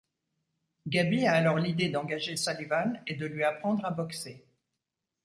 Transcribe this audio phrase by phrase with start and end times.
[0.87, 4.43] Gaby a alors l'idée d'engager Sullivan et de lui apprendre à boxer.